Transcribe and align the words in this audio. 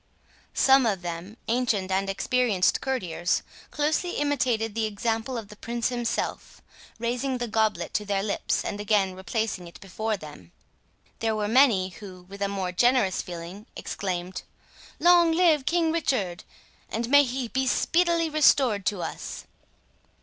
Some 0.55 0.87
of 0.87 1.03
them, 1.03 1.37
ancient 1.47 1.91
and 1.91 2.09
experienced 2.09 2.81
courtiers, 2.81 3.43
closely 3.69 4.13
imitated 4.13 4.73
the 4.73 4.87
example 4.87 5.37
of 5.37 5.49
the 5.49 5.55
Prince 5.55 5.89
himself, 5.89 6.59
raising 6.97 7.37
the 7.37 7.47
goblet 7.47 7.93
to 7.93 8.03
their 8.03 8.23
lips, 8.23 8.65
and 8.65 8.79
again 8.81 9.13
replacing 9.13 9.67
it 9.67 9.79
before 9.79 10.17
them. 10.17 10.53
There 11.19 11.35
were 11.35 11.47
many 11.47 11.89
who, 11.89 12.23
with 12.23 12.41
a 12.41 12.47
more 12.47 12.71
generous 12.71 13.21
feeling, 13.21 13.67
exclaimed, 13.75 14.41
"Long 14.99 15.33
live 15.33 15.67
King 15.67 15.91
Richard! 15.91 16.45
and 16.89 17.07
may 17.07 17.21
he 17.23 17.47
be 17.49 17.67
speedily 17.67 18.27
restored 18.27 18.87
to 18.87 19.03
us!" 19.03 19.45